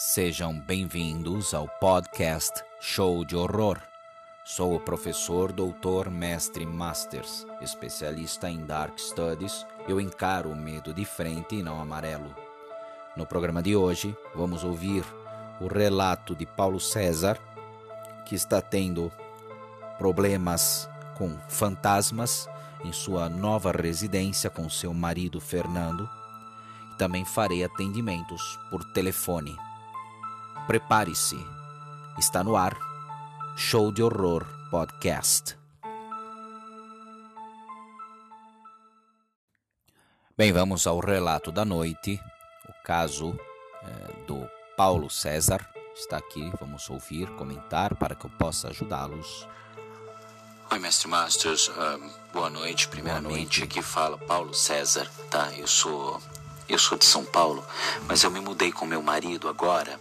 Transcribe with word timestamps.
Sejam 0.00 0.56
bem-vindos 0.60 1.52
ao 1.52 1.66
podcast 1.66 2.62
Show 2.80 3.24
de 3.24 3.34
Horror. 3.34 3.80
Sou 4.44 4.76
o 4.76 4.80
professor 4.80 5.50
doutor 5.50 6.08
mestre 6.08 6.64
Masters, 6.64 7.44
especialista 7.60 8.48
em 8.48 8.64
Dark 8.64 8.96
Studies. 8.96 9.66
Eu 9.88 10.00
encaro 10.00 10.50
o 10.50 10.56
medo 10.56 10.94
de 10.94 11.04
frente 11.04 11.56
e 11.56 11.64
não 11.64 11.80
amarelo. 11.80 12.32
No 13.16 13.26
programa 13.26 13.60
de 13.60 13.74
hoje, 13.74 14.16
vamos 14.36 14.62
ouvir 14.62 15.04
o 15.60 15.66
relato 15.66 16.32
de 16.32 16.46
Paulo 16.46 16.78
César, 16.78 17.36
que 18.24 18.36
está 18.36 18.62
tendo 18.62 19.10
problemas 19.98 20.88
com 21.16 21.36
fantasmas 21.48 22.48
em 22.84 22.92
sua 22.92 23.28
nova 23.28 23.72
residência 23.72 24.48
com 24.48 24.70
seu 24.70 24.94
marido 24.94 25.40
Fernando. 25.40 26.08
Também 26.96 27.24
farei 27.24 27.64
atendimentos 27.64 28.60
por 28.70 28.84
telefone. 28.84 29.58
Prepare-se. 30.68 31.38
Está 32.18 32.44
no 32.44 32.54
ar. 32.54 32.78
Show 33.56 33.90
de 33.90 34.02
Horror 34.02 34.46
Podcast. 34.70 35.56
Bem, 40.36 40.52
vamos 40.52 40.86
ao 40.86 40.98
relato 41.00 41.50
da 41.50 41.64
noite. 41.64 42.20
O 42.68 42.84
caso 42.84 43.34
é, 43.82 44.26
do 44.26 44.46
Paulo 44.76 45.08
César 45.08 45.66
está 45.96 46.18
aqui. 46.18 46.52
Vamos 46.60 46.90
ouvir, 46.90 47.30
comentar 47.36 47.96
para 47.96 48.14
que 48.14 48.26
eu 48.26 48.30
possa 48.32 48.68
ajudá-los. 48.68 49.48
Oi, 50.70 50.78
mestre 50.78 51.08
Masters. 51.08 51.68
Uh, 51.68 52.10
boa 52.30 52.50
noite. 52.50 52.88
Primeiramente, 52.88 53.64
aqui 53.64 53.80
fala 53.80 54.18
Paulo 54.18 54.52
César, 54.52 55.10
tá? 55.30 55.50
Eu 55.56 55.66
sou 55.66 56.20
eu 56.68 56.78
sou 56.78 56.98
de 56.98 57.04
São 57.06 57.24
Paulo, 57.24 57.64
mas 58.06 58.22
eu 58.22 58.30
me 58.30 58.40
mudei 58.40 58.70
com 58.70 58.84
meu 58.84 59.02
marido 59.02 59.48
agora 59.48 59.98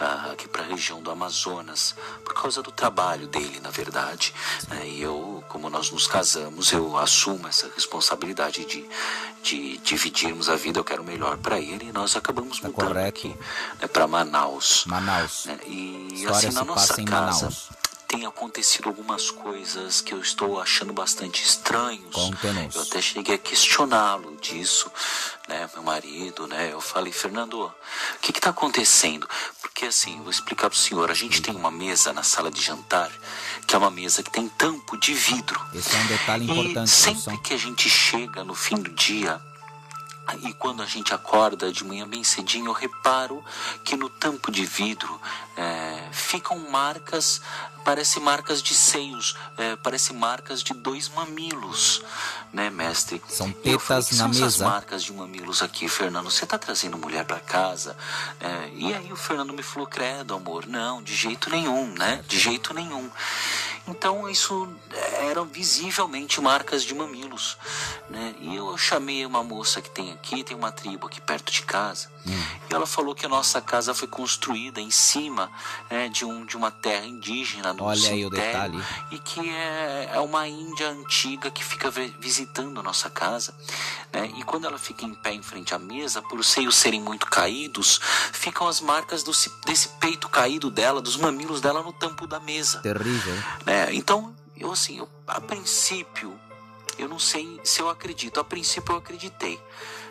uh, 0.00 0.32
aqui 0.32 0.48
para 0.48 0.62
a 0.62 0.66
região 0.66 1.00
do 1.00 1.10
Amazonas 1.10 1.94
por 2.24 2.34
causa 2.34 2.62
do 2.62 2.72
trabalho 2.72 3.26
dele, 3.28 3.60
na 3.60 3.70
verdade. 3.70 4.34
Né? 4.68 4.88
E 4.88 5.00
eu, 5.02 5.42
como 5.48 5.70
nós 5.70 5.90
nos 5.90 6.06
casamos, 6.06 6.72
eu 6.72 6.96
assumo 6.98 7.46
essa 7.48 7.70
responsabilidade 7.74 8.64
de, 8.64 8.88
de 9.42 9.78
dividirmos 9.78 10.48
a 10.48 10.56
vida. 10.56 10.78
Eu 10.80 10.84
quero 10.84 11.02
o 11.02 11.06
melhor 11.06 11.36
para 11.38 11.58
ele 11.58 11.86
e 11.88 11.92
nós 11.92 12.16
acabamos 12.16 12.58
Tá 12.60 12.68
mudando 12.68 12.88
correto. 12.88 13.08
aqui 13.08 13.36
né, 13.80 13.86
para 13.88 14.06
Manaus. 14.06 14.84
Manaus. 14.86 15.44
né? 15.46 15.58
E 15.66 16.08
História 16.14 16.36
assim 16.36 16.46
na 16.52 16.60
se 16.62 16.66
nossa 16.66 17.04
casa 17.04 17.44
Manaus. 17.46 17.68
Tem 18.08 18.24
acontecido 18.24 18.88
algumas 18.88 19.30
coisas 19.30 20.00
que 20.00 20.14
eu 20.14 20.20
estou 20.20 20.58
achando 20.58 20.94
bastante 20.94 21.44
estranhos. 21.44 22.16
Eu 22.74 22.82
até 22.82 23.02
cheguei 23.02 23.34
a 23.34 23.38
questioná-lo 23.38 24.34
disso, 24.40 24.90
né, 25.46 25.68
meu 25.74 25.82
marido, 25.82 26.46
né? 26.46 26.72
Eu 26.72 26.80
falei, 26.80 27.12
Fernando, 27.12 27.66
o 27.66 27.72
que 28.22 28.30
está 28.30 28.48
acontecendo? 28.48 29.28
Porque 29.60 29.84
assim, 29.84 30.22
vou 30.22 30.30
explicar 30.30 30.70
para 30.70 30.76
o 30.76 30.78
senhor. 30.78 31.10
A 31.10 31.14
gente 31.14 31.42
tem 31.42 31.54
uma 31.54 31.70
mesa 31.70 32.10
na 32.14 32.22
sala 32.22 32.50
de 32.50 32.62
jantar, 32.62 33.12
que 33.66 33.74
é 33.74 33.78
uma 33.78 33.90
mesa 33.90 34.22
que 34.22 34.30
tem 34.30 34.48
tampo 34.48 34.96
de 34.96 35.12
vidro. 35.12 35.60
Esse 35.74 35.94
é 35.94 35.98
um 35.98 36.06
detalhe 36.06 36.46
E 36.46 36.50
importante, 36.50 36.90
sempre 36.90 37.36
que 37.38 37.52
a 37.52 37.58
gente 37.58 37.90
chega 37.90 38.42
no 38.42 38.54
fim 38.54 38.76
do 38.76 38.90
dia 38.90 39.38
e 40.42 40.52
quando 40.52 40.82
a 40.82 40.86
gente 40.86 41.14
acorda 41.14 41.72
de 41.72 41.84
manhã 41.84 42.06
bem 42.06 42.22
cedinho, 42.22 42.66
eu 42.66 42.72
reparo 42.72 43.44
que 43.84 43.96
no 43.96 44.08
tampo 44.08 44.50
de 44.50 44.64
vidro 44.64 45.20
é, 45.56 46.08
ficam 46.12 46.58
marcas, 46.70 47.40
parece 47.84 48.20
marcas 48.20 48.62
de 48.62 48.74
seios, 48.74 49.36
é, 49.56 49.76
parece 49.76 50.12
marcas 50.12 50.62
de 50.62 50.74
dois 50.74 51.08
mamilos, 51.08 52.02
né, 52.52 52.70
mestre? 52.70 53.22
São 53.28 53.50
tetas 53.50 54.08
"Que 54.08 54.14
na 54.14 54.20
são 54.20 54.30
essas 54.30 54.40
mesa?" 54.40 54.68
marcas 54.68 55.02
de 55.02 55.12
mamilos 55.12 55.62
aqui, 55.62 55.88
Fernando. 55.88 56.30
Você 56.30 56.46
tá 56.46 56.58
trazendo 56.58 56.98
mulher 56.98 57.24
para 57.24 57.40
casa? 57.40 57.96
É, 58.40 58.70
e 58.74 58.94
aí 58.94 59.12
o 59.12 59.16
Fernando 59.16 59.52
me 59.52 59.62
falou, 59.62 59.86
credo, 59.88 60.34
amor, 60.34 60.66
não, 60.66 61.02
de 61.02 61.14
jeito 61.14 61.50
nenhum, 61.50 61.86
né? 61.94 62.22
De 62.28 62.38
jeito 62.38 62.72
nenhum. 62.74 63.10
Então 63.88 64.28
isso 64.28 64.68
é, 64.92 65.30
eram 65.30 65.46
visivelmente 65.46 66.40
marcas 66.40 66.82
de 66.84 66.94
mamilos, 66.94 67.56
né? 68.10 68.34
E 68.40 68.54
eu 68.56 68.76
chamei 68.76 69.24
uma 69.24 69.42
moça 69.42 69.80
que 69.80 69.90
tem 69.90 70.12
aqui, 70.12 70.44
tem 70.44 70.56
uma 70.56 70.70
tribo 70.70 71.06
aqui 71.06 71.20
perto 71.20 71.50
de 71.52 71.62
casa, 71.62 72.08
Hum. 72.26 72.32
e 72.68 72.74
ela 72.74 72.84
falou 72.86 73.14
que 73.14 73.24
a 73.24 73.28
nossa 73.28 73.58
casa 73.60 73.94
foi 73.94 74.06
construída 74.08 74.80
em 74.80 74.90
cima 74.90 75.50
né, 75.90 76.08
de, 76.10 76.26
um, 76.26 76.44
de 76.44 76.56
uma 76.58 76.70
terra 76.70 77.06
indígena 77.06 77.72
no 77.72 77.84
Olha 77.84 78.10
aí 78.10 78.26
o 78.26 78.28
detalhe. 78.28 78.82
e 79.10 79.18
que 79.18 79.48
é, 79.48 80.10
é 80.12 80.20
uma 80.20 80.46
índia 80.46 80.90
antiga 80.90 81.50
que 81.50 81.64
fica 81.64 81.90
visitando 81.90 82.80
a 82.80 82.82
nossa 82.82 83.08
casa, 83.08 83.54
né? 84.12 84.30
E 84.36 84.42
quando 84.42 84.66
ela 84.66 84.78
fica 84.78 85.06
em 85.06 85.14
pé 85.14 85.32
em 85.32 85.42
frente 85.42 85.74
à 85.74 85.78
mesa, 85.78 86.20
por 86.20 86.38
os 86.38 86.48
seios 86.48 86.76
serem 86.76 87.00
muito 87.00 87.26
caídos, 87.26 87.98
ficam 88.32 88.66
as 88.68 88.80
marcas 88.80 89.22
do, 89.22 89.32
desse 89.64 89.88
peito 90.00 90.28
caído 90.28 90.70
dela, 90.70 91.00
dos 91.00 91.16
mamilos 91.16 91.60
dela 91.62 91.82
no 91.82 91.92
tampo 91.92 92.26
da 92.26 92.40
mesa, 92.40 92.80
Terrível. 92.80 93.34
né? 93.64 93.77
Então, 93.92 94.34
eu 94.56 94.72
assim, 94.72 94.98
eu, 94.98 95.08
a 95.26 95.40
princípio, 95.40 96.38
eu 96.98 97.08
não 97.08 97.18
sei 97.18 97.60
se 97.62 97.80
eu 97.80 97.88
acredito. 97.88 98.40
A 98.40 98.44
princípio 98.44 98.92
eu 98.92 98.98
acreditei, 98.98 99.60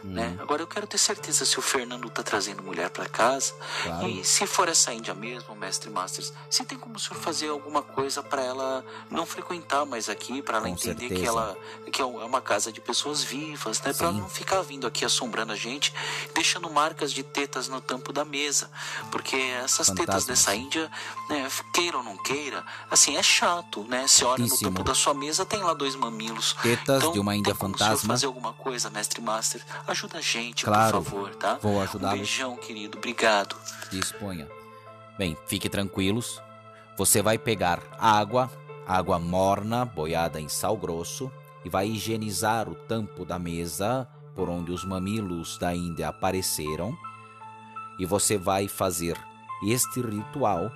né? 0.03 0.38
Agora 0.40 0.62
eu 0.62 0.68
quero 0.68 0.85
ter 0.88 0.97
certeza 0.97 1.46
se 1.46 1.58
o 1.59 1.62
Fernando 1.62 2.09
tá 2.09 2.24
trazendo 2.24 2.62
mulher 2.63 2.90
para 2.90 3.06
casa 3.08 3.53
Claro. 3.84 4.08
e 4.08 4.24
se 4.24 4.46
for 4.47 4.68
essa 4.69 4.94
índia 4.94 5.13
mesmo, 5.13 5.56
mestre 5.56 5.90
Masters, 5.90 6.34
se 6.50 6.63
tem 6.66 6.78
como 6.78 6.96
o 6.96 7.00
senhor 7.00 7.19
fazer 7.19 7.50
alguma 7.50 7.81
coisa 7.81 8.22
para 8.24 8.41
ela 8.44 8.86
não 9.09 9.25
frequentar 9.25 9.86
mais 9.86 10.09
aqui, 10.09 10.41
para 10.41 10.57
ela 10.57 10.68
Com 10.68 10.74
entender 10.74 11.07
que 11.09 11.16
certeza. 11.16 11.28
ela 11.28 11.57
que 11.91 12.02
é 12.02 12.06
uma 12.06 12.41
casa 12.41 12.72
de 12.72 12.80
pessoas 12.81 13.24
vivas, 13.24 13.81
né? 13.81 13.94
Para 13.94 14.12
não 14.12 14.30
ficar 14.30 14.62
vindo 14.62 14.86
aqui 14.86 15.03
assombrando 15.06 15.53
a 15.53 15.56
gente, 15.56 15.94
deixando 16.34 16.69
marcas 16.69 17.12
de 17.12 17.24
tetas 17.24 17.68
no 17.68 17.80
tampo 17.81 18.12
da 18.13 18.24
mesa, 18.25 18.69
porque 19.12 19.36
essas 19.36 19.88
tetas 19.90 20.25
dessa 20.25 20.53
índia, 20.56 20.91
né, 21.30 21.47
queira 21.74 21.97
ou 21.97 22.03
não 22.03 22.18
queira, 22.18 22.63
assim 22.91 23.16
é 23.18 23.24
chato, 23.24 23.84
né? 23.86 24.07
Você 24.07 24.24
olha 24.25 24.46
no 24.46 24.57
tampo 24.57 24.84
da 24.84 24.94
sua 24.94 25.13
mesa 25.13 25.46
tem 25.46 25.62
lá 25.63 25.74
dois 25.74 25.96
mamilos. 25.96 26.56
Tetas 26.62 26.97
Então, 26.97 27.12
de 27.13 27.19
uma 27.19 27.36
índia 27.36 27.53
senhor 27.56 27.72
fantasma. 27.72 28.07
fazer 28.07 28.25
alguma 28.25 28.53
coisa, 28.53 28.90
mestre 28.90 29.22
Master? 29.22 29.63
Ajuda 29.88 30.18
a 30.18 30.22
gente, 30.22 30.66
Claro. 30.66 31.02
por 31.02 31.12
favor, 31.12 31.36
tá? 31.36 31.58
Vou 31.62 31.74
Um 31.75 31.81
ajudá-los. 31.81 32.18
beijão, 32.18 32.58
querido. 32.58 32.98
Obrigado. 32.98 33.56
Disponha. 33.90 34.48
Bem, 35.18 35.36
fique 35.48 35.70
tranquilos. 35.70 36.42
Você 36.98 37.22
vai 37.22 37.38
pegar 37.38 37.81
água, 37.98 38.52
água 38.86 39.18
morna, 39.20 39.86
boiada 39.86 40.42
em 40.42 40.50
sal 40.50 40.75
grosso, 40.75 41.31
e 41.64 41.70
vai 41.70 41.88
higienizar 41.88 42.68
o 42.70 42.75
tampo 42.75 43.24
da 43.25 43.40
mesa 43.40 44.08
por 44.36 44.50
onde 44.50 44.72
os 44.72 44.84
mamilos 44.84 45.58
da 45.58 45.74
Índia 45.74 46.09
apareceram. 46.09 46.96
E 47.98 48.06
você 48.06 48.38
vai 48.38 48.68
fazer 48.68 49.18
este 49.64 50.02
ritual 50.02 50.69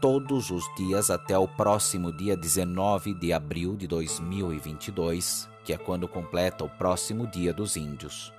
todos 0.00 0.50
os 0.50 0.64
dias 0.76 1.10
até 1.10 1.36
o 1.38 1.46
próximo 1.48 2.12
dia 2.12 2.36
19 2.36 3.12
de 3.14 3.32
abril 3.32 3.76
de 3.76 3.86
2022, 3.86 5.48
que 5.64 5.72
é 5.72 5.78
quando 5.78 6.06
completa 6.06 6.64
o 6.64 6.68
próximo 6.68 7.26
dia 7.26 7.52
dos 7.52 7.76
índios. 7.76 8.32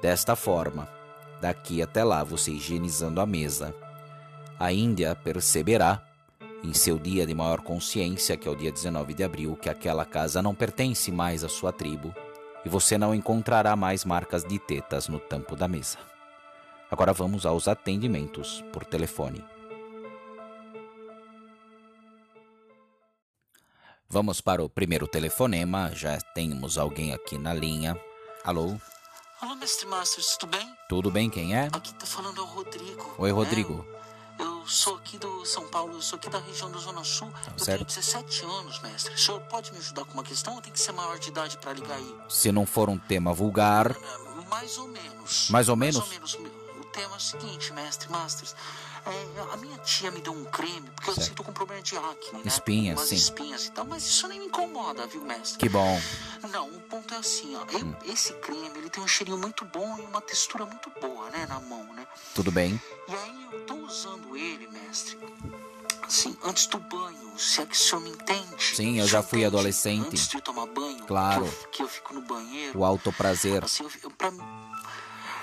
Desta 0.00 0.36
forma, 0.36 0.88
daqui 1.40 1.82
até 1.82 2.04
lá 2.04 2.24
você 2.24 2.52
higienizando 2.52 3.20
a 3.20 3.26
mesa, 3.26 3.74
a 4.58 4.72
Índia 4.72 5.14
perceberá, 5.14 6.02
em 6.62 6.74
seu 6.74 6.98
dia 6.98 7.26
de 7.26 7.34
maior 7.34 7.62
consciência, 7.62 8.36
que 8.36 8.46
é 8.46 8.50
o 8.50 8.56
dia 8.56 8.70
19 8.70 9.14
de 9.14 9.24
abril, 9.24 9.56
que 9.56 9.68
aquela 9.68 10.04
casa 10.04 10.42
não 10.42 10.54
pertence 10.54 11.10
mais 11.10 11.42
à 11.42 11.48
sua 11.48 11.72
tribo 11.72 12.14
e 12.64 12.68
você 12.68 12.98
não 12.98 13.14
encontrará 13.14 13.74
mais 13.74 14.04
marcas 14.04 14.44
de 14.44 14.58
tetas 14.58 15.08
no 15.08 15.18
tampo 15.18 15.56
da 15.56 15.66
mesa. 15.66 15.98
Agora 16.90 17.12
vamos 17.12 17.46
aos 17.46 17.68
atendimentos 17.68 18.62
por 18.72 18.84
telefone. 18.84 19.42
Vamos 24.10 24.40
para 24.40 24.62
o 24.62 24.68
primeiro 24.68 25.06
telefonema, 25.06 25.92
já 25.94 26.18
temos 26.34 26.76
alguém 26.76 27.12
aqui 27.14 27.38
na 27.38 27.54
linha. 27.54 27.98
Alô, 28.44 28.76
Alô, 29.40 29.54
mestre 29.54 29.86
Masters, 29.86 30.36
tudo 30.36 30.50
bem? 30.58 30.74
tudo 30.88 31.10
bem? 31.10 31.30
Quem 31.30 31.56
é? 31.56 31.68
Aqui 31.72 31.94
tá 31.94 32.04
falando 32.04 32.38
é 32.38 32.40
o 32.42 32.46
Rodrigo. 32.46 33.14
Oi, 33.18 33.30
Rodrigo. 33.30 33.86
É, 34.38 34.42
eu 34.42 34.66
sou 34.66 34.96
aqui 34.96 35.16
do 35.16 35.44
São 35.46 35.66
Paulo, 35.68 35.94
eu 35.94 36.02
sou 36.02 36.18
aqui 36.18 36.28
da 36.28 36.38
região 36.40 36.70
da 36.70 36.78
Zona 36.78 37.04
Sul. 37.04 37.28
eu 37.52 37.58
certo. 37.64 37.78
tenho 37.78 37.84
17 37.86 38.44
anos, 38.44 38.80
mestre. 38.80 39.14
O 39.14 39.18
senhor 39.18 39.40
pode 39.42 39.72
me 39.72 39.78
ajudar 39.78 40.04
com 40.04 40.12
uma 40.12 40.22
questão 40.24 40.56
ou 40.56 40.60
tem 40.60 40.72
que 40.72 40.80
ser 40.80 40.92
maior 40.92 41.18
de 41.18 41.28
idade 41.28 41.56
para 41.58 41.72
ligar 41.72 41.96
aí? 41.96 42.14
Se 42.28 42.50
não 42.52 42.66
for 42.66 42.88
um 42.90 42.98
tema 42.98 43.32
vulgar, 43.32 43.92
É, 43.92 44.48
Mais 44.50 44.76
ou 44.76 44.88
menos. 44.88 45.48
Mais 45.50 45.68
ou 45.68 45.76
menos? 45.76 45.96
Mais 46.08 46.34
ou 46.34 46.40
menos. 46.42 46.60
Tema 46.92 47.14
é 47.14 47.16
o 47.16 47.20
seguinte, 47.20 47.72
mestre 47.72 48.10
Masters. 48.10 48.54
É, 49.06 49.52
a 49.52 49.56
minha 49.56 49.78
tia 49.78 50.10
me 50.10 50.20
deu 50.20 50.32
um 50.32 50.44
creme, 50.44 50.90
porque 50.94 51.10
eu 51.10 51.14
Certo. 51.14 51.28
sinto 51.28 51.44
com 51.44 51.52
problema 51.52 51.80
de 51.82 51.96
acne, 51.96 52.38
né? 52.38 52.42
Espinhas, 52.44 53.00
sim. 53.00 53.14
espinhas 53.14 53.66
e 53.66 53.70
tal, 53.70 53.86
mas 53.86 54.04
isso 54.04 54.26
nem 54.28 54.40
me 54.40 54.46
incomoda, 54.46 55.06
viu, 55.06 55.22
mestre? 55.24 55.58
que 55.58 55.68
bom. 55.68 56.00
Não, 56.50 56.68
o 56.68 56.80
ponto 56.82 57.14
é 57.14 57.18
assim, 57.18 57.54
ó. 57.56 57.64
eu- 57.72 57.78
Hum. 57.86 57.94
Esse 58.04 58.32
creme, 58.34 58.76
ele 58.78 58.90
tem 58.90 59.02
um 59.02 59.08
cheirinho 59.08 59.38
muito 59.38 59.64
bom 59.64 59.98
e 59.98 60.02
uma 60.02 60.20
textura 60.20 60.66
muito 60.66 60.90
boa, 61.00 61.30
né, 61.30 61.46
na 61.46 61.60
mão, 61.60 61.84
né? 61.94 62.06
Tudo 62.34 62.50
bem? 62.50 62.80
E 63.08 63.14
aí 63.14 63.48
eu 63.52 63.60
tô 63.66 63.74
usando 63.74 64.36
ele, 64.36 64.66
mestre. 64.68 65.16
Assim, 66.02 66.36
antes 66.42 66.66
do 66.66 66.78
banho, 66.80 67.38
se 67.38 67.62
é 67.62 67.66
que 67.66 67.72
o 67.74 67.78
senhor 67.78 68.00
me 68.02 68.10
entende. 68.10 68.62
Sim, 68.74 68.98
eu 68.98 69.06
já 69.06 69.22
fui 69.22 69.38
entende? 69.40 69.46
adolescente. 69.56 70.06
Antes 70.08 70.28
de 70.28 70.40
tomar 70.42 70.66
banho, 70.66 71.04
Claro. 71.06 71.44
que 71.44 71.48
eu, 71.50 71.68
que 71.70 71.82
eu 71.84 71.88
fico 71.88 72.12
no 72.14 72.20
banheiro. 72.20 72.76
O 72.78 72.84
autoprazer. 72.84 73.64
Assim, 73.64 73.84
eu, 73.84 73.90
eu, 74.02 74.10
pra, 74.10 74.30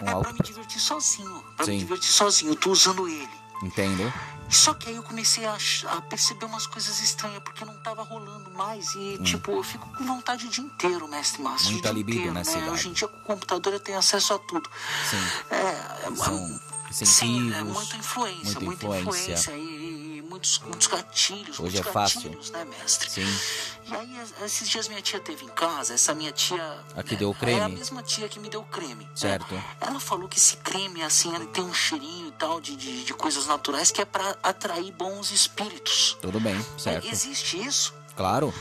Um 0.02 0.08
é 0.08 0.12
alto 0.12 0.24
pra 0.26 0.34
me 0.34 0.40
divertir 0.40 0.80
sozinho. 0.80 1.44
Pra 1.56 1.66
Sim. 1.66 1.72
me 1.74 1.78
divertir 1.80 2.12
sozinho. 2.12 2.52
Eu 2.52 2.56
tô 2.56 2.72
usando 2.72 3.08
ele. 3.08 3.30
Entendo. 3.64 4.12
Só 4.50 4.74
que 4.74 4.90
aí 4.90 4.96
eu 4.96 5.04
comecei 5.04 5.46
a, 5.46 5.58
a 5.90 6.02
perceber 6.02 6.46
umas 6.46 6.66
coisas 6.66 7.02
estranhas, 7.02 7.42
porque 7.44 7.66
não 7.66 7.74
tava 7.80 8.02
rolando 8.02 8.50
mais. 8.52 8.96
E, 8.96 9.18
tipo, 9.24 9.52
eu 9.52 9.64
fico 9.64 9.88
com 9.98 10.06
vontade 10.06 10.46
o 10.46 10.50
dia 10.50 10.64
inteiro, 10.64 11.08
mestre 11.08 11.42
Márcio. 11.42 11.70
Hum. 11.70 11.72
Muita 11.74 11.92
libido 11.92 12.18
inteiro, 12.20 12.34
nessa 12.34 12.52
né? 12.52 12.58
idade. 12.60 12.74
Hoje 12.74 12.90
em 12.90 12.94
dia, 12.94 13.08
com 13.08 13.18
o 13.18 13.22
computador, 13.22 13.74
eu 13.74 13.80
tenho 13.80 13.98
acesso 13.98 14.34
a 14.34 14.40
tudo. 14.40 14.70
Sim. 15.10 15.18
É, 15.52 16.08
é 16.08 16.16
São 16.16 16.60
Sim, 16.92 17.04
incentivos. 17.04 17.56
é 17.58 17.64
muita 17.64 17.98
influência, 17.98 18.60
muita 18.62 18.88
muita, 18.88 19.00
influência. 19.00 19.34
influência, 19.34 19.52
e, 19.52 19.97
e 19.97 19.97
muitos, 20.38 20.60
muitos 20.60 20.88
gatilhos, 20.88 21.60
Hoje 21.60 21.74
muitos 21.74 21.80
é 21.80 21.92
fácil. 21.92 22.22
gatilhos, 22.22 22.52
né, 22.52 22.64
mestre? 22.66 23.10
Sim. 23.10 23.40
E 23.86 23.96
aí, 23.96 24.18
es- 24.22 24.34
esses 24.44 24.70
dias 24.70 24.88
minha 24.88 25.02
tia 25.02 25.20
teve 25.20 25.44
em 25.46 25.50
casa, 25.50 25.94
essa 25.96 26.14
minha 26.14 26.32
tia... 26.32 26.80
A 26.96 27.02
que 27.04 27.16
é, 27.16 27.18
deu 27.18 27.30
o 27.32 27.36
creme? 27.36 27.60
É 27.60 27.64
a 27.64 27.70
mesma 27.70 28.04
tia 28.04 28.30
que 28.30 28.40
me 28.40 28.50
deu 28.50 28.62
o 28.62 28.66
creme. 28.66 29.04
né? 29.06 29.10
Certo. 29.16 29.64
Ela 29.82 30.00
falou 30.00 30.28
que 30.28 30.38
esse 30.38 30.58
creme, 30.58 31.02
assim, 31.02 31.34
ele 31.36 31.48
tem 31.48 31.64
um 31.64 31.74
cheirinho 31.74 32.28
e 32.28 32.32
tal 32.34 32.62
de, 32.62 32.76
de, 32.76 33.04
de 33.04 33.14
coisas 33.14 33.48
naturais 33.48 33.90
que 33.92 34.02
é 34.02 34.06
pra 34.06 34.36
atrair 34.44 34.92
bons 34.94 35.32
espíritos. 35.32 36.18
Tudo 36.22 36.40
bem, 36.40 36.56
É, 36.56 36.80
certo. 36.80 37.08
existe 37.08 37.58
isso? 37.66 37.94
Claro. 38.16 38.54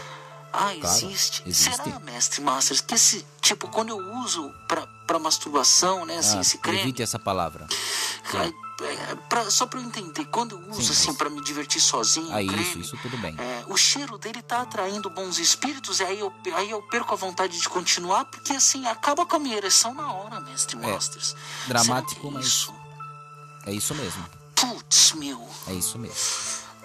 Ah, 0.53 0.73
Claro, 0.81 0.97
existe. 0.97 1.43
existe. 1.45 1.77
Será, 1.77 1.99
mestre 2.01 2.41
Masters, 2.41 2.81
que 2.81 2.95
esse, 2.95 3.27
tipo, 3.43 3.69
quando 3.69 3.91
eu 3.91 3.99
uso 4.21 4.51
pra, 4.67 4.87
pra 5.07 5.19
masturbação, 5.19 6.07
né, 6.07 6.17
assim, 6.19 6.39
Ah, 6.39 6.41
esse 6.41 6.57
creme... 6.59 6.81
evite 6.81 7.03
essa 7.03 7.19
palavra. 7.19 7.67
Ai, 8.33 8.55
é, 8.83 9.15
pra- 9.29 9.51
só 9.51 9.67
pra 9.67 9.81
eu 9.81 9.85
entender, 9.85 10.25
quando 10.27 10.53
eu 10.57 10.71
uso 10.71 10.83
Sim, 10.93 10.93
assim 11.11 11.15
pra 11.15 11.31
me 11.31 11.43
divertir 11.43 11.81
sozinho, 11.81 12.29
Ah, 12.31 12.37
creme, 12.37 12.63
isso, 12.63 12.79
isso 12.79 12.97
tudo 12.99 13.17
bem. 13.19 13.35
é, 13.39 13.65
o 13.69 13.77
cheiro 13.77 14.19
dele 14.19 14.43
tá 14.43 14.61
atraindo 14.63 15.09
bons 15.11 15.39
espíritos, 15.39 16.01
e 16.01 16.05
aí 16.05 16.21
eu, 16.21 16.33
aí 16.55 16.71
eu 16.71 16.83
perco 16.83 17.15
a 17.15 17.17
vontade 17.17 17.59
de 17.59 17.69
continuar, 17.69 18.25
porque 18.27 18.53
assim, 18.53 18.87
acaba 18.87 19.25
com 19.25 19.37
a 19.37 19.39
minha 19.39 19.57
ereção 19.57 19.95
na 19.95 20.13
hora, 20.13 20.41
mestre 20.41 20.77
É, 20.77 20.93
Masters. 20.93 21.35
dramático, 21.67 22.29
é 22.29 22.31
mas- 22.33 22.47
Isso? 22.47 22.75
É 23.65 23.73
isso 23.73 23.95
mesmo. 23.95 24.25
Putz, 24.55 25.13
meu. 25.13 25.49
É 25.67 25.73
isso 25.73 25.99
mesmo. 25.99 26.17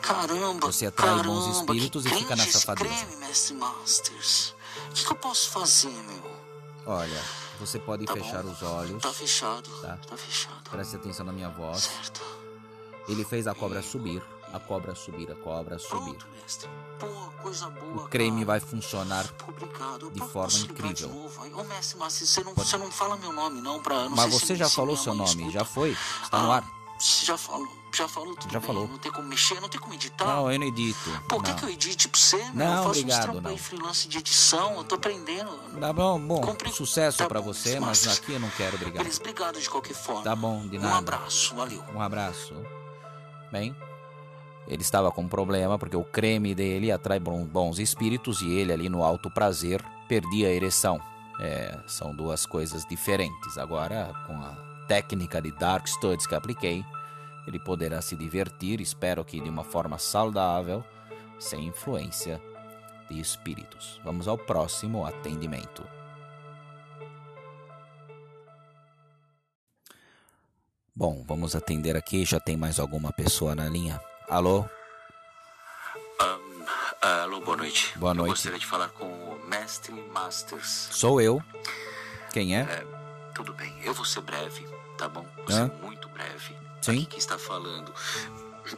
Caramba, 0.02 0.66
Você 0.72 0.88
atrai 0.88 1.10
caramba, 1.10 1.28
bons 1.30 1.58
espíritos 1.58 2.06
e 2.06 2.10
fica 2.10 2.26
crente 2.26 2.38
nessa 2.46 2.58
esse 2.58 2.66
fadeza. 2.66 2.90
creme, 3.06 3.16
mestre 3.18 3.54
Masters. 3.54 4.56
O 4.90 4.94
que, 4.94 5.06
que 5.06 5.12
eu 5.12 5.16
posso 5.16 5.50
fazer, 5.52 5.90
meu? 5.92 6.42
Olha, 6.88 7.24
você 7.62 7.80
pode 7.80 8.06
Tá 8.06 8.14
fechar 8.14 8.44
bom. 8.44 8.52
os 8.52 8.62
olhos. 8.64 9.02
Tá 9.02 9.14
fechado, 9.14 9.70
Tá. 9.82 9.98
tá, 10.08 10.18
fechado. 10.18 10.70
Preste 10.70 10.96
atenção 10.98 11.26
na 11.26 11.32
minha 11.32 11.50
voz. 11.50 11.84
Certo. 11.84 12.22
Ele 13.08 13.24
fez 13.24 13.48
a 13.48 13.54
cobra 13.56 13.82
subir, 13.82 14.22
a 14.54 14.60
cobra 14.60 14.94
subir, 14.96 15.32
a 15.32 15.36
cobra 15.36 15.78
subir. 15.80 16.16
Pronto, 16.16 16.28
mestre. 16.42 16.70
Pô, 17.00 17.08
coisa 17.42 17.70
boa, 17.70 18.04
O 18.04 18.08
creme 18.08 18.46
cara. 18.46 18.46
vai 18.46 18.60
funcionar. 18.60 19.26
Eu 20.00 20.12
de 20.12 20.20
forma 20.22 20.58
incrível. 20.60 20.94
De 20.94 21.08
novo? 21.08 21.60
Ô, 21.60 21.64
mestre, 21.64 21.98
mas 21.98 22.14
você 22.14 22.44
não, 22.44 22.54
você 22.54 22.78
não 22.78 22.92
fala 22.92 23.18
meu 23.18 23.34
nome, 23.34 23.60
não, 23.62 23.82
pra... 23.82 24.04
Não 24.10 24.16
Mas 24.16 24.32
você 24.34 24.56
já 24.56 24.70
falou 24.70 24.96
seu 24.98 25.14
nome, 25.16 25.30
escuta. 25.30 25.52
já 25.52 25.66
foi. 25.66 25.98
Está 26.24 26.40
no 26.40 26.52
Ah, 26.52 26.58
ar. 26.58 26.81
Você 27.02 27.26
já 27.26 27.36
falou, 27.38 27.68
já 27.92 28.08
falou 28.08 28.36
tudo 28.36 28.52
Já 28.54 28.60
bem, 28.60 28.68
falou. 28.68 28.88
Não 28.88 28.98
tem 29.00 29.12
como 29.12 29.28
mexer, 29.28 29.60
não 29.60 29.68
tem 29.68 29.82
como 29.82 29.94
editar. 29.96 30.26
Não, 30.26 30.52
eu 30.52 30.60
não 30.60 30.68
edito. 30.68 31.10
Pô, 31.28 31.42
quer 31.42 31.50
não. 31.52 31.58
que 31.58 31.66
eu 31.66 31.70
edite 31.70 32.08
pra 32.08 32.20
você? 32.20 32.38
Não, 32.54 32.66
eu 32.66 32.84
faço 32.84 32.90
obrigado, 33.00 33.18
uns 33.20 33.24
trampos 33.32 33.52
aí, 33.52 33.58
freelance 33.58 34.08
de 34.08 34.18
edição, 34.20 34.76
eu 34.76 34.84
tô 34.84 34.96
aprendendo. 34.96 35.52
Tá 35.80 35.92
bom, 35.92 36.20
bom. 36.20 36.42
Compre- 36.42 36.72
Sucesso 36.72 37.18
tá 37.18 37.28
pra 37.28 37.42
bom, 37.42 37.48
você, 37.52 37.80
mas 37.80 38.06
mas- 38.06 38.18
aqui 38.20 38.34
eu 38.34 38.40
não 38.40 38.50
quero 38.52 38.78
brigar. 38.78 39.00
Beleza, 39.04 39.20
obrigado 39.20 39.60
de 39.60 39.70
qualquer 39.70 39.96
forma. 39.96 40.22
Tá 40.22 40.36
bom, 40.36 40.68
de 40.68 40.78
Um 40.78 40.82
nada. 40.82 40.98
abraço, 41.00 41.56
valeu. 41.56 41.84
Um 41.96 42.02
abraço. 42.02 42.54
Bem, 43.52 43.76
ele 44.68 44.82
estava 44.84 45.12
com 45.12 45.24
um 45.24 45.28
problema 45.28 45.78
porque 45.80 45.98
o 45.98 46.04
creme 46.04 46.54
dele 46.54 46.92
atrai 46.92 47.20
bons 47.20 47.80
espíritos 47.80 48.42
e 48.42 48.50
ele 48.52 48.72
ali 48.72 48.90
no 48.90 49.04
alto 49.04 49.30
prazer 49.32 49.84
perdia 50.08 50.48
a 50.48 50.52
ereção. 50.52 51.02
É, 51.40 51.80
são 51.88 52.16
duas 52.16 52.46
coisas 52.46 52.86
diferentes. 52.86 53.58
Agora, 53.58 54.14
com 54.28 54.34
a 54.36 54.71
técnica 54.88 55.42
de 55.42 55.52
Dark 55.52 55.88
Studies 55.88 56.28
que 56.28 56.36
apliquei, 56.36 56.84
ele 57.48 57.60
poderá 57.60 58.02
se 58.02 58.16
divertir, 58.16 58.82
espero 58.82 59.26
que 59.26 59.40
de 59.40 59.50
uma 59.50 59.64
forma 59.64 59.98
saudável, 59.98 60.84
sem 61.40 61.66
influência 61.66 62.42
de 63.10 63.20
espíritos. 63.20 64.00
Vamos 64.04 64.28
ao 64.28 64.38
próximo 64.38 65.06
atendimento. 65.06 65.84
Bom, 70.96 71.24
vamos 71.28 71.56
atender 71.56 71.96
aqui. 71.96 72.26
Já 72.26 72.40
tem 72.40 72.56
mais 72.58 72.80
alguma 72.80 73.12
pessoa 73.12 73.56
na 73.56 73.68
linha? 73.68 74.00
Alô? 74.30 74.66
Ahn, 76.20 76.66
alô, 77.02 77.42
boa 77.42 77.58
noite. 77.58 77.98
Boa 77.98 78.12
Eu 78.12 78.16
noite. 78.16 78.30
gostaria 78.32 78.60
de 78.60 78.66
falar 78.68 78.90
com 78.90 79.06
o 79.06 79.48
Mestre 79.48 79.94
Masters. 80.14 80.90
Sou 80.92 81.20
eu. 81.20 81.42
Quem 82.32 82.56
é? 82.56 82.86
Tudo 83.44 83.54
bem, 83.54 83.74
eu 83.84 83.92
vou 83.92 84.06
ser 84.06 84.22
breve, 84.22 84.68
tá 85.00 85.10
bom? 85.10 85.26
Vou 85.36 85.46
Hã? 85.50 85.68
ser 85.68 85.74
muito 85.84 86.08
breve. 86.10 86.56
Sim. 86.80 86.92
Aqui 86.92 87.06
quem 87.08 87.18
está 87.18 87.40
falando 87.40 87.92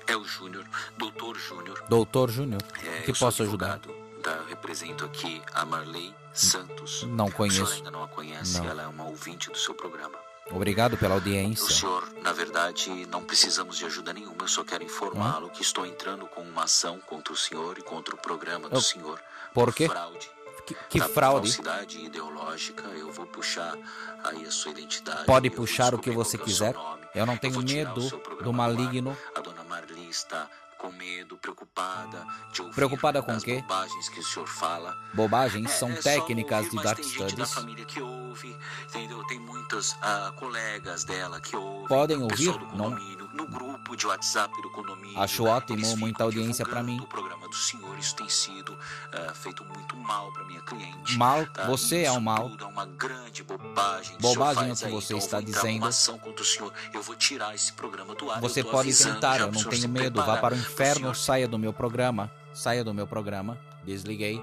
é 0.07 0.15
o 0.15 0.23
Júnior, 0.23 0.65
doutor 0.97 1.37
Júnior. 1.37 1.83
Doutor 1.89 2.29
Júnior. 2.31 2.61
É, 2.81 3.01
que 3.01 3.11
posso 3.19 3.43
ajudar? 3.43 3.81
Da, 4.23 4.31
eu 4.31 4.45
represento 4.45 5.03
aqui 5.03 5.41
a 5.53 5.65
Marley 5.65 6.15
Santos. 6.33 7.03
Não 7.03 7.25
O 7.25 7.31
conheço. 7.33 7.73
ainda 7.73 7.91
não 7.91 8.03
a 8.03 8.07
conhece, 8.07 8.57
Não. 8.59 8.65
ela 8.69 8.83
é 8.83 8.87
uma 8.87 9.03
ouvinte 9.03 9.49
do 9.49 9.57
seu 9.57 9.73
programa. 9.75 10.17
Obrigado 10.49 10.97
pela 10.97 11.11
O 11.15 11.17
audiência. 11.17 11.67
senhor, 11.69 12.07
na 12.21 12.31
verdade, 12.31 12.89
não 13.07 13.21
precisamos 13.21 13.77
de 13.77 13.83
ajuda 13.85 14.13
nenhuma. 14.13 14.43
Eu 14.43 14.47
só 14.47 14.63
quero 14.63 14.81
informá-lo 14.85 15.49
que 15.49 15.61
estou 15.61 15.85
entrando 15.85 16.25
com 16.27 16.41
uma 16.41 16.63
ação 16.63 17.01
contra 17.01 17.33
o 17.33 17.37
senhor 17.37 17.77
e 17.77 17.81
contra 17.81 18.15
o 18.15 18.17
programa 18.17 18.69
do 18.69 18.77
Eu- 18.77 18.81
senhor. 18.81 19.21
Por 19.53 19.73
quê? 19.73 19.89
Fraude. 19.89 20.31
Que, 20.65 20.75
que 20.89 21.01
fraude? 21.01 21.51
Falsidade 21.51 21.99
ideológica. 22.05 22.83
Eu 22.89 23.11
vou 23.11 23.25
puxar 23.25 23.75
aí 24.23 24.45
a 24.45 24.51
sua 24.51 24.71
identidade. 24.71 25.25
Pode 25.25 25.47
eu 25.47 25.51
puxar 25.53 25.93
o 25.93 25.99
que 25.99 26.09
você 26.11 26.37
é 26.37 26.39
quiser. 26.39 26.73
nome. 26.73 27.03
Eu 27.13 27.25
não 27.25 27.37
tenho 27.37 27.59
o 27.59 27.63
medo 27.63 28.09
do 28.43 28.53
maligno. 28.53 29.15
A 29.35 29.39
dona 29.41 29.63
Marli 29.63 30.09
está 30.09 30.49
com 30.77 30.91
medo, 30.91 31.37
preocupada 31.37 32.25
de 32.51 32.61
ouvir 32.61 32.73
Preocupada 32.75 33.21
com 33.21 33.39
quê? 33.39 33.61
bobagens 33.61 34.09
que 34.09 34.19
o 34.19 34.23
senhor 34.23 34.47
fala. 34.47 34.97
Bobagens 35.13 35.71
É, 35.71 35.73
são 35.73 35.89
é 35.89 35.95
técnicas 35.95 36.69
de 36.69 36.75
Dark 36.83 37.01
gente 37.01 37.19
da 37.19 37.27
Studies. 37.29 37.53
família 37.53 37.85
que 37.85 38.01
ouve, 38.01 38.57
entendeu? 38.89 39.23
Tem 39.27 39.39
muitas 39.39 39.95
ah, 40.01 40.33
colegas 40.35 41.05
dela 41.05 41.39
que 41.39 41.55
ouvem. 41.55 41.87
Podem 41.87 42.17
ouvir, 42.21 42.53
não- 42.75 42.89
no 43.33 43.47
grupo 43.47 43.95
de 43.97 44.05
WhatsApp 44.05 44.53
do 44.61 44.69
condomínio. 44.69 45.19
Acho 45.19 45.43
ótimo, 45.45 45.77
eles 45.77 45.87
ficam 45.87 45.99
muita 45.99 46.23
audiência 46.23 46.63
divulgando 46.63 46.91
mim. 46.91 46.99
O 47.01 47.07
programa 47.07 47.47
do 47.47 47.55
senhor, 47.55 47.97
isso 47.97 48.15
tem 48.15 48.29
sido 48.29 48.77
ah, 49.11 49.33
feito 49.33 49.65
muito 49.65 49.97
mal 49.97 50.31
pra 50.31 50.45
minha 50.45 50.61
cliente. 50.61 51.17
Mal, 51.17 51.45
tá? 51.47 51.65
você 51.65 51.97
é 51.97 52.03
Isso 52.03 52.17
o 52.17 52.21
mal. 52.21 52.49
Tudo 52.49 52.63
é 52.63 52.67
uma 52.67 52.85
grande 52.85 53.43
bobagem. 53.43 54.17
Bobagem 54.19 54.63
o 54.63 54.69
é 54.69 54.73
o 54.73 54.75
que 54.75 54.85
aí. 54.85 54.91
você 54.91 55.13
Então, 55.13 55.17
está 55.17 55.39
com 55.39 55.45
dizendo. 55.45 55.77
uma 55.77 55.87
ação 55.87 56.17
contra 56.19 56.41
o 56.41 56.45
senhor. 56.45 56.71
Eu 56.93 57.01
vou 57.01 57.15
tirar 57.15 57.55
esse 57.55 57.73
programa 57.73 58.13
do 58.13 58.29
ar. 58.29 58.39
Você 58.39 58.63
pode 58.63 58.89
avisando 58.89 59.15
tentar, 59.15 59.39
eu 59.39 59.51
não 59.51 59.63
tenho 59.63 59.89
medo. 59.89 60.17
Vá 60.17 60.33
preparar. 60.33 60.41
para 60.41 60.55
o 60.55 60.57
inferno, 60.57 60.99
senhor 60.99 61.15
saia 61.15 61.47
do 61.47 61.57
meu 61.57 61.73
programa. 61.73 62.31
Saia 62.53 62.83
do 62.83 62.93
meu 62.93 63.07
programa. 63.07 63.57
Desliguei. 63.83 64.41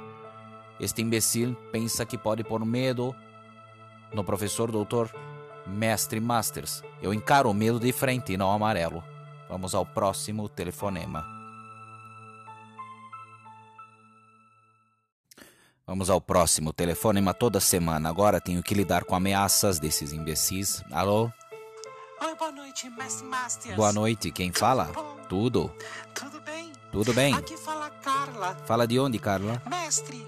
Este 0.80 1.02
imbecil 1.02 1.54
pensa 1.70 2.04
que 2.04 2.18
pode 2.18 2.42
pôr 2.42 2.64
medo 2.64 3.14
no 4.12 4.24
professor 4.24 4.70
doutor 4.72 5.10
Mestre 5.66 6.20
Masters. 6.20 6.82
Eu 7.02 7.12
encaro 7.14 7.50
o 7.50 7.54
medo 7.54 7.78
de 7.80 7.92
frente 7.92 8.32
e 8.32 8.36
não 8.36 8.50
amarelo. 8.50 9.02
Vamos 9.48 9.74
ao 9.74 9.84
próximo 9.84 10.48
telefonema. 10.48 11.24
Vamos 15.86 16.08
ao 16.08 16.20
próximo 16.20 16.72
telefonema 16.72 17.34
toda 17.34 17.58
semana. 17.58 18.08
Agora 18.08 18.40
tenho 18.40 18.62
que 18.62 18.74
lidar 18.74 19.02
com 19.04 19.16
ameaças 19.16 19.80
desses 19.80 20.12
imbecis. 20.12 20.84
Alô? 20.92 21.28
Oi, 22.22 22.34
boa 22.36 22.52
noite, 22.52 22.88
Mestre 22.90 23.26
Masters. 23.26 23.74
Boa 23.74 23.92
noite, 23.92 24.30
quem 24.30 24.52
fala? 24.52 24.86
Tudo? 25.28 25.74
tudo 26.14 26.40
bem? 26.42 26.72
Tudo 26.92 27.12
bem? 27.12 27.34
Aqui 27.34 27.56
fala 27.56 27.90
Carla. 27.90 28.56
Fala 28.66 28.86
de 28.86 29.00
onde, 29.00 29.18
Carla? 29.18 29.60
Mestre, 29.68 30.24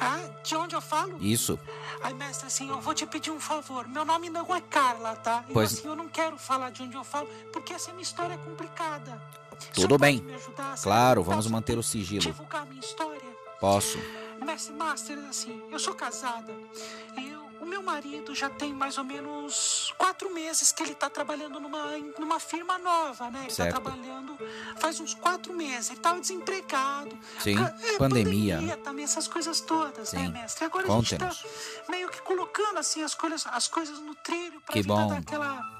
ah, 0.00 0.20
de 0.42 0.54
onde 0.56 0.74
eu 0.74 0.80
falo? 0.80 1.16
Isso. 1.20 1.58
Ai, 2.02 2.12
mestre, 2.14 2.46
assim, 2.46 2.68
eu 2.68 2.80
vou 2.80 2.94
te 2.94 3.04
pedir 3.06 3.30
um 3.30 3.40
favor. 3.40 3.86
Meu 3.88 4.04
nome 4.04 4.30
não 4.30 4.54
é 4.54 4.60
Carla, 4.60 5.16
tá? 5.16 5.44
E 5.48 5.52
Pois- 5.52 5.72
assim, 5.74 5.88
eu 5.88 5.96
não 5.96 6.08
quero 6.08 6.38
falar 6.38 6.70
de 6.70 6.82
onde 6.82 6.96
eu 6.96 7.04
falo, 7.04 7.28
porque 7.52 7.72
essa 7.72 7.90
minha 7.92 8.02
história 8.02 8.34
é 8.34 8.38
complicada. 8.38 9.20
Tudo 9.74 9.74
senhor 9.88 9.98
bem. 9.98 10.24
ajudar, 10.34 10.76
sabe? 10.76 10.82
Claro, 10.82 11.22
vamos 11.24 11.46
manter 11.48 11.76
o 11.76 11.82
sigilo. 11.82 12.20
Divulgar 12.22 12.64
minha 12.66 12.80
história? 12.80 13.20
Posso. 13.60 13.98
Mestre 14.44 14.72
Master, 14.74 15.18
assim, 15.28 15.60
eu 15.70 15.78
sou 15.80 15.94
casada. 15.94 16.52
Eu, 17.16 17.37
meu 17.68 17.82
marido 17.82 18.34
já 18.34 18.48
tem 18.50 18.72
mais 18.72 18.98
ou 18.98 19.04
menos 19.04 19.94
quatro 19.98 20.32
meses 20.32 20.72
que 20.72 20.82
ele 20.82 20.94
tá 20.94 21.08
trabalhando 21.08 21.60
numa, 21.60 21.96
numa 22.18 22.40
firma 22.40 22.78
nova, 22.78 23.30
né? 23.30 23.42
Ele 23.44 23.50
Certo. 23.54 23.74
tá 23.74 23.80
trabalhando 23.80 24.36
faz 24.78 24.98
uns 25.00 25.14
quatro 25.14 25.52
meses. 25.52 25.90
Ele 25.90 26.00
tava 26.00 26.20
desempregado. 26.20 27.16
Sim, 27.40 27.54
Ca- 27.56 27.74
é, 27.82 27.98
pandemia. 27.98 28.54
pandemia 28.56 28.76
também, 28.78 29.04
essas 29.04 29.28
coisas 29.28 29.60
todas, 29.60 30.12
né, 30.12 30.26
Sim. 30.26 30.32
mestre? 30.32 30.64
Agora 30.64 30.86
a 30.86 30.90
gente 30.96 31.16
Conte-nos. 31.16 31.42
tá 31.42 31.90
meio 31.90 32.08
que 32.08 32.20
colocando, 32.22 32.78
assim, 32.78 33.02
as 33.02 33.14
coisas, 33.14 33.46
as 33.46 33.68
coisas 33.68 33.98
no 34.00 34.14
trilho 34.16 34.60
pra 34.62 34.72
Que 34.72 34.82
vida 34.82 34.94
bom. 34.94 35.08
daquela... 35.08 35.78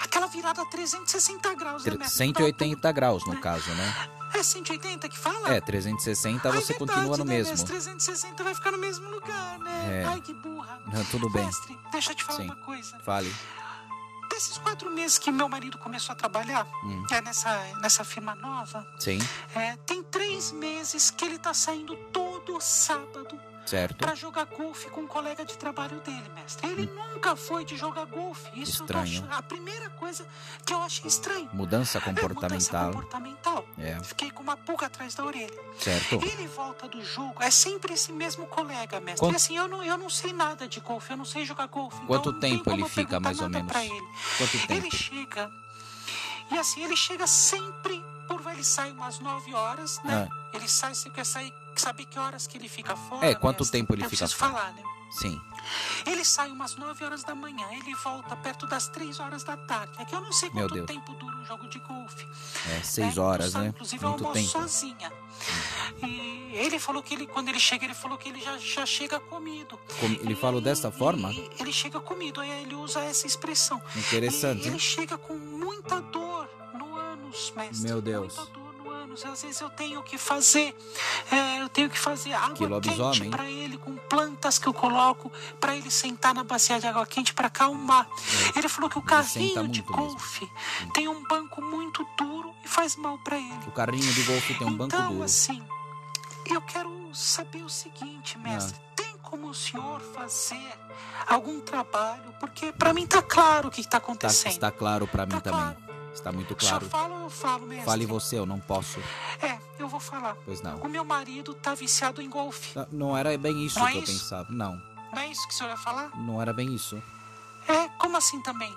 Aquela 0.00 0.26
virada 0.26 0.64
360 0.66 1.54
graus, 1.54 1.84
né, 1.84 1.90
mestre? 1.96 2.16
180 2.16 2.92
graus, 2.92 3.24
no 3.26 3.36
caso, 3.40 3.70
né? 3.74 4.08
É 4.34 4.42
180 4.42 5.08
que 5.08 5.18
fala? 5.18 5.54
É, 5.54 5.60
360 5.60 6.48
Ah, 6.48 6.50
é 6.50 6.54
você 6.60 6.72
verdade, 6.72 6.78
continua 6.78 7.16
no 7.16 7.24
né, 7.24 7.36
mesmo. 7.36 7.50
mestre? 7.52 7.68
360 7.70 8.42
vai 8.42 8.54
ficar 8.54 8.72
no 8.72 8.78
mesmo 8.78 9.08
lugar, 9.08 9.58
né? 9.60 10.02
É. 10.02 10.04
Ai, 10.06 10.20
que 10.20 10.34
burra. 10.34 10.80
Não, 10.92 11.04
tudo 11.04 11.30
bem. 11.30 11.44
Mestre, 11.46 11.78
deixa 11.92 12.10
eu 12.12 12.16
te 12.16 12.24
falar 12.24 12.38
Sim. 12.40 12.44
uma 12.46 12.56
coisa. 12.56 12.98
Fale. 13.04 13.32
Desses 14.30 14.58
quatro 14.58 14.90
meses 14.90 15.16
que 15.18 15.30
meu 15.30 15.48
marido 15.48 15.78
começou 15.78 16.12
a 16.12 16.16
trabalhar 16.16 16.66
Hum. 16.82 17.06
é, 17.10 17.20
nessa, 17.20 17.56
nessa 17.80 18.02
firma 18.04 18.34
nova, 18.34 18.84
Sim, 18.98 19.18
é, 19.54 19.76
tem 19.86 20.02
três 20.02 20.50
meses 20.50 21.10
que 21.10 21.24
ele 21.24 21.38
tá 21.38 21.54
saindo 21.54 21.94
todo 22.12 22.60
sábado 22.60 23.38
certo. 23.66 23.96
pra 23.96 24.14
jogar 24.14 24.44
golfe 24.46 24.88
com 24.90 25.02
um 25.02 25.06
colega 25.06 25.44
de 25.44 25.56
trabalho 25.56 26.00
dele, 26.00 26.24
mestre. 26.34 26.66
Ele 26.68 26.86
nunca 26.94 27.34
foi 27.36 27.64
de 27.64 27.76
jogar 27.76 28.04
golfe. 28.06 28.48
Isso 28.60 28.82
Hum. 28.82 28.86
Estranho. 28.86 29.28
a 29.30 29.42
primeira 29.42 29.90
coisa 29.90 30.26
que 30.64 30.72
eu 30.72 30.82
achei 30.82 31.06
estranho. 31.06 31.48
Mudança 31.52 31.98
É 31.98 32.00
mudança 32.00 32.28
comportamental. 32.28 32.86
comportamental. 32.92 33.68
É, 33.78 33.98
Fiquei 34.02 34.30
com 34.30 34.42
uma 34.42 34.56
pulga 34.56 34.86
atrás 34.86 35.14
da 35.14 35.24
orelha. 35.24 35.52
certo. 35.78 36.16
Ele 36.16 36.46
volta 36.48 36.88
do 36.88 37.02
jogo, 37.04 37.42
é 37.42 37.50
sempre 37.50 37.94
esse 37.94 38.12
mesmo 38.12 38.46
colega, 38.46 39.00
mestre. 39.00 39.20
Quanto- 39.20 39.32
E 39.32 39.36
assim, 39.36 39.56
eu 39.56 39.66
não, 39.68 39.82
eu 39.82 39.96
não 39.96 40.10
sei 40.10 40.32
nada 40.32 40.68
de 40.68 40.80
golfe, 40.80 41.10
eu 41.12 41.16
não 41.16 41.24
sei 41.24 41.44
jogar 41.44 41.66
golfe. 41.66 41.96
então 41.96 42.06
Quanto 42.06 42.32
tem 42.34 42.58
tempo 42.58 42.70
ele 42.70 42.88
fica, 42.88 43.18
mais 43.20 43.40
ou 43.40 43.48
menos? 43.48 43.74
ele. 43.74 44.02
Quanto 44.38 44.54
Ele 44.72 44.82
tempo? 44.82 44.96
chega. 44.96 45.50
E 46.50 46.58
assim, 46.58 46.84
ele 46.84 46.94
chega 46.96 47.26
sempre 47.26 48.03
ele 48.54 48.64
sai 48.64 48.90
umas 48.92 49.18
9 49.18 49.54
horas, 49.54 50.00
né? 50.04 50.28
Ele 50.52 50.68
sai, 50.68 50.94
você 50.94 51.10
quer 51.10 51.26
sair, 51.26 51.52
saber 51.76 52.04
que 52.06 52.18
horas 52.18 52.46
que 52.46 52.56
ele 52.56 52.68
fica 52.68 52.96
fora? 52.96 53.26
Ah. 53.26 53.30
É, 53.30 53.34
quanto 53.34 53.68
tempo 53.68 53.94
ele 53.94 54.04
eu 54.04 54.10
fica 54.10 54.26
fora? 54.28 54.52
falar, 54.52 54.72
né? 54.72 54.82
Sim, 55.10 55.40
Ele 56.06 56.24
sai 56.24 56.50
umas 56.50 56.74
9 56.74 57.04
horas 57.04 57.22
da 57.22 57.36
manhã, 57.36 57.66
ele 57.70 57.94
volta 57.94 58.34
perto 58.34 58.66
das 58.66 58.88
3 58.88 59.20
horas 59.20 59.44
da 59.44 59.56
tarde. 59.56 59.92
É 60.00 60.04
que 60.04 60.12
eu 60.14 60.20
não 60.20 60.32
sei 60.32 60.50
Meu 60.50 60.64
quanto 60.68 60.74
Deus. 60.74 60.86
tempo 60.88 61.14
dura 61.14 61.36
um 61.36 61.44
jogo 61.44 61.68
de 61.68 61.78
golfe. 61.78 62.26
é 62.68 62.82
seis 62.82 63.14
né? 63.14 63.22
horas, 63.22 63.52
sabe, 63.52 63.64
né? 63.66 63.70
Inclusive, 63.70 64.04
eu 64.04 64.10
Muito 64.10 64.24
almoço 64.26 64.40
tempo. 64.52 64.52
sozinha. 64.68 65.12
E 66.02 66.50
ele 66.54 66.78
falou 66.80 67.00
que 67.02 67.14
ele, 67.14 67.26
quando 67.28 67.48
ele 67.48 67.60
chega, 67.60 67.84
ele 67.84 67.94
falou 67.94 68.18
que 68.18 68.28
ele 68.28 68.40
já, 68.40 68.58
já 68.58 68.84
chega 68.86 69.20
comido. 69.20 69.78
Com- 70.00 70.06
Ele 70.06 70.32
E- 70.32 70.36
falou 70.36 70.60
dessa 70.60 70.90
forma? 70.90 71.30
e 71.32 71.48
ele 71.60 71.72
chega 71.72 72.00
comido, 72.00 72.40
aí 72.40 72.50
ele 72.62 72.74
usa 72.74 73.00
essa 73.00 73.26
expressão. 73.26 73.80
Interessante, 73.94 74.64
E 74.64 74.68
ele 74.68 74.78
chega 74.80 75.16
com 75.16 75.34
muita 75.34 76.00
dor 76.00 76.23
no 77.34 77.52
ânus, 77.52 77.52
mestre. 77.56 77.88
Meu 77.88 78.00
Deus. 78.00 78.36
Ânus. 78.38 79.24
Às 79.24 79.42
vezes 79.42 79.60
eu 79.60 79.70
tenho 79.70 80.02
que 80.02 80.16
fazer, 80.18 80.74
é, 81.30 81.60
eu 81.62 81.68
tenho 81.68 81.88
que 81.90 81.98
fazer 81.98 82.32
água 82.32 82.54
Que 82.80 82.90
quente 82.90 83.28
para 83.28 83.48
ele, 83.50 83.76
com 83.78 83.96
plantas 83.96 84.58
que 84.58 84.66
eu 84.66 84.74
coloco, 84.74 85.30
para 85.60 85.76
ele 85.76 85.90
sentar 85.90 86.34
na 86.34 86.42
bacia 86.42 86.80
de 86.80 86.86
água 86.86 87.06
quente 87.06 87.32
para 87.34 87.46
acalmar. 87.48 88.08
Ele 88.56 88.68
falou 88.68 88.88
que 88.90 88.98
o 88.98 89.00
É. 89.00 89.02
Ele 89.02 89.54
carrinho 89.54 89.68
de 89.68 89.82
mesmo. 89.82 89.96
golfe 89.96 90.48
tem 90.94 91.06
um 91.08 91.22
banco 91.28 91.60
muito 91.62 92.04
duro 92.16 92.54
e 92.64 92.68
faz 92.68 92.96
mal 92.96 93.18
para 93.18 93.36
ele. 93.36 93.54
O 93.66 93.70
carrinho 93.72 94.12
de 94.12 94.22
golfe 94.22 94.54
tem 94.54 94.66
um 94.66 94.76
banco 94.76 94.94
então, 94.94 95.12
duro. 95.12 95.22
assim, 95.24 95.62
eu 96.46 96.60
quero 96.62 97.10
saber 97.14 97.62
o 97.62 97.68
seguinte, 97.68 98.38
mestre. 98.38 98.76
Ah. 98.80 98.92
Tem 98.96 99.16
como 99.22 99.48
o 99.48 99.54
senhor 99.54 100.00
fazer 100.00 100.72
algum 101.26 101.60
trabalho? 101.60 102.34
Porque 102.40 102.72
para 102.72 102.92
mim 102.92 103.06
tá 103.06 103.22
claro 103.22 103.68
o 103.68 103.70
que 103.70 103.80
está 103.80 103.92
Tá, 103.92 103.98
acontecendo. 103.98 104.52
está 104.52 104.70
claro 104.70 105.06
pra 105.06 105.24
mim 105.26 105.32
Tá 105.32 105.40
também. 105.40 105.83
Está 106.14 106.30
muito 106.32 106.54
claro. 106.54 106.88
fala 106.88 107.14
ou 107.16 107.22
eu 107.24 107.30
falo, 107.30 107.66
mestre? 107.66 107.84
Fale 107.86 108.06
você, 108.06 108.38
eu 108.38 108.46
não 108.46 108.58
posso. 108.60 109.00
É, 109.42 109.58
eu 109.78 109.88
vou 109.88 110.00
falar. 110.00 110.36
Pois 110.44 110.62
não. 110.62 110.78
O 110.78 110.88
meu 110.88 111.04
marido 111.04 111.52
tá 111.54 111.74
viciado 111.74 112.22
em 112.22 112.30
golfe. 112.30 112.78
Não- 112.78 112.86
Não 113.10 113.16
era 113.16 113.36
bem 113.36 113.64
isso 113.66 113.78
Não 113.78 113.88
é 113.88 113.92
que 113.92 113.98
eu 113.98 114.02
isso? 114.04 114.12
pensava. 114.12 114.46
Não, 114.50 114.80
Não 115.12 115.18
é 115.22 115.26
isso 115.28 115.46
que 115.46 115.52
o 115.52 115.56
senhor 115.56 115.70
ia 115.70 115.76
falar? 115.76 116.10
não 116.16 116.40
era 116.40 116.52
bem 116.52 116.72
isso. 116.74 117.02
É, 117.68 117.88
como 117.98 118.16
assim 118.16 118.40
também? 118.42 118.74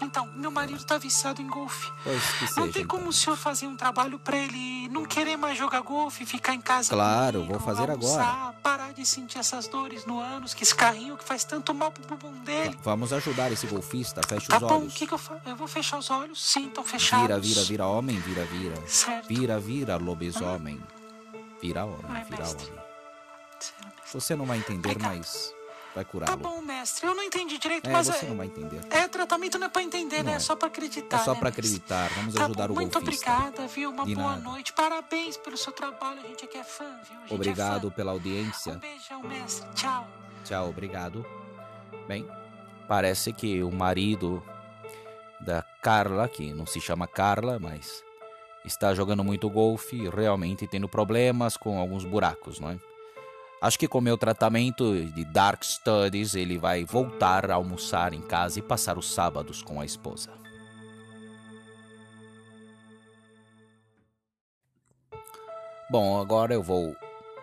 Então, 0.00 0.26
meu 0.36 0.50
marido 0.50 0.84
tá 0.84 0.96
viciado 0.96 1.42
em 1.42 1.46
golfe. 1.48 1.90
Seja. 2.04 2.52
Não 2.56 2.70
tem 2.70 2.86
como 2.86 3.00
então. 3.02 3.10
o 3.10 3.12
senhor 3.12 3.36
fazer 3.36 3.66
um 3.66 3.76
trabalho 3.76 4.18
pra 4.18 4.36
ele 4.36 4.88
não 4.90 5.04
querer 5.04 5.36
mais 5.36 5.58
jogar 5.58 5.80
golfe, 5.80 6.24
ficar 6.24 6.54
em 6.54 6.60
casa 6.60 6.90
Claro, 6.94 7.40
comigo, 7.40 7.58
vou 7.58 7.60
fazer 7.74 7.90
almoçar, 7.90 8.52
parar 8.62 8.92
de 8.92 9.04
sentir 9.04 9.38
essas 9.38 9.66
dores 9.66 10.06
no 10.06 10.20
ânus, 10.20 10.54
que 10.54 10.62
esse 10.62 10.74
carrinho 10.74 11.16
que 11.16 11.24
faz 11.24 11.42
tanto 11.44 11.74
mal 11.74 11.90
pro 11.90 12.16
bumbum 12.16 12.32
dele. 12.44 12.78
Vamos 12.84 13.12
ajudar 13.12 13.50
esse 13.50 13.66
golfista. 13.66 14.20
Feche 14.28 14.46
Tá 14.46 14.56
os 14.58 14.62
bom, 14.62 14.68
o 14.68 14.80
olhos. 14.82 14.94
que, 14.94 15.06
que 15.06 15.14
eu 15.14 15.18
faço? 15.18 15.40
Eu 15.44 15.56
vou 15.56 15.66
fechar 15.68 15.98
os 15.98 16.10
olhos? 16.10 16.40
Sim, 16.42 16.68
estão 16.68 16.84
fechados. 16.84 17.26
Vira, 17.26 17.40
vira, 17.40 17.62
vira 17.64 17.86
homem, 17.86 18.18
vira, 18.20 18.44
vira. 18.44 18.76
Certo. 18.86 19.26
Vira, 19.28 19.58
vira 19.58 19.96
lobisomem. 19.96 20.80
Vira 21.60 21.84
homem, 21.84 21.98
Ai, 22.08 22.24
vira 22.24 22.38
mestre. 22.38 22.68
homem. 22.70 22.80
Você 24.12 24.36
não 24.36 24.46
vai 24.46 24.58
entender, 24.58 24.90
Obrigado. 24.90 25.16
mas 25.16 25.52
vai 25.98 26.04
Tá 26.04 26.10
curá-lo. 26.10 26.36
bom, 26.38 26.60
mestre. 26.62 27.06
Eu 27.06 27.14
não 27.14 27.22
entendi 27.22 27.58
direito, 27.58 27.88
É, 27.88 27.92
mas 27.92 28.06
você 28.06 28.24
é, 28.26 28.28
não 28.28 28.36
vai 28.36 28.46
entender. 28.46 28.80
é, 28.90 29.08
tratamento 29.08 29.58
não 29.58 29.66
é 29.66 29.70
pra 29.70 29.82
entender, 29.82 30.18
Não 30.18 30.24
né? 30.24 30.32
é. 30.32 30.36
É 30.36 30.38
só 30.38 30.54
pra 30.56 30.68
acreditar. 30.68 31.16
É 31.16 31.20
só 31.24 31.32
né, 31.34 31.38
pra 31.40 31.48
mestre? 31.50 31.60
acreditar. 31.66 32.08
Vamos 32.14 32.34
Tá 32.34 32.44
ajudar 32.44 32.68
bom, 32.68 32.72
o 32.74 32.76
muito 32.76 32.92
golfista. 33.00 33.30
obrigada, 33.32 33.66
viu? 33.68 33.90
Uma 33.90 34.04
De 34.06 34.14
boa 34.14 34.30
nada. 34.30 34.42
noite. 34.42 34.72
Parabéns 34.72 35.36
pelo 35.36 35.56
seu 35.56 35.72
trabalho. 35.72 36.20
A 36.22 36.26
gente 36.28 36.44
aqui 36.44 36.58
é 36.58 36.64
fã, 36.64 36.84
viu? 37.08 37.20
Gente 37.22 37.34
Obrigado 37.34 37.88
É 37.88 37.90
pela 37.90 38.10
fã. 38.12 38.16
audiência. 38.16 38.72
Um 38.74 38.78
beijão, 38.78 39.22
mestre. 39.22 39.68
Tchau. 39.74 40.06
Tchau, 40.44 40.68
obrigado. 40.68 41.26
Bem, 42.06 42.26
parece 42.86 43.32
que 43.32 43.62
o 43.62 43.70
marido 43.70 44.42
da 45.40 45.62
Carla, 45.82 46.28
que 46.28 46.52
não 46.52 46.66
se 46.66 46.80
chama 46.80 47.06
Carla, 47.06 47.58
mas 47.58 48.02
está 48.64 48.94
jogando 48.94 49.22
muito 49.24 49.48
golfe 49.50 49.96
e 49.96 50.08
realmente 50.08 50.66
tendo 50.66 50.88
problemas 50.88 51.56
com 51.56 51.78
alguns 51.78 52.04
buracos, 52.04 52.58
não 52.60 52.70
é? 52.70 52.78
Acho 53.60 53.78
que 53.78 53.88
com 53.88 54.00
meu 54.00 54.16
tratamento 54.16 54.94
de 55.06 55.24
Dark 55.24 55.64
Studies 55.64 56.36
ele 56.36 56.56
vai 56.56 56.84
voltar 56.84 57.50
a 57.50 57.54
almoçar 57.54 58.14
em 58.14 58.20
casa 58.20 58.60
e 58.60 58.62
passar 58.62 58.96
os 58.96 59.12
sábados 59.12 59.62
com 59.62 59.80
a 59.80 59.84
esposa. 59.84 60.30
Bom, 65.90 66.20
agora 66.20 66.54
eu 66.54 66.62
vou 66.62 66.94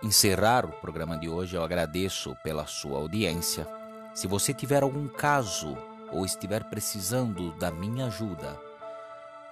encerrar 0.01 0.65
o 0.65 0.71
programa 0.71 1.17
de 1.17 1.27
hoje. 1.27 1.57
Eu 1.57 1.63
agradeço 1.63 2.33
pela 2.43 2.65
sua 2.65 2.97
audiência. 2.99 3.67
Se 4.13 4.25
você 4.25 4.53
tiver 4.53 4.83
algum 4.83 5.09
caso 5.09 5.75
ou 6.13 6.23
estiver 6.23 6.63
precisando 6.65 7.51
da 7.53 7.71
minha 7.71 8.05
ajuda, 8.05 8.57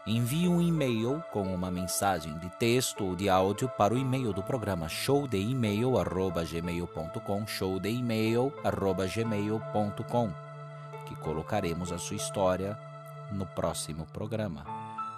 envie 0.06 0.50
um 0.50 0.62
e-mail 0.62 1.24
com 1.32 1.44
uma 1.44 1.72
mensagem 1.72 2.38
de 2.38 2.50
texto 2.50 3.06
ou 3.06 3.16
de 3.16 3.30
áudio 3.30 3.70
para 3.70 3.94
o 3.94 3.98
e-mail 3.98 4.34
do 4.34 4.44
programa 4.44 4.90
showdeemail@gmail.com, 4.90 7.48
showdeemail@gmail.com, 7.48 10.34
que 11.06 11.16
colocaremos 11.16 11.90
a 11.92 11.98
sua 11.98 12.18
história 12.18 12.78
no 13.32 13.46
próximo 13.46 14.06
programa. 14.08 14.66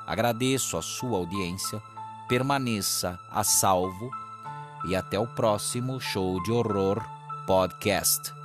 Agradeço 0.06 0.78
a 0.78 0.84
sua 0.84 1.18
audiência, 1.18 1.82
permaneça 2.30 3.18
a 3.32 3.44
salvo 3.44 4.12
e 4.88 4.96
até 4.96 5.20
o 5.20 5.26
próximo 5.26 6.00
show 6.00 6.40
de 6.44 6.52
horror 6.52 7.04
podcast. 7.48 8.45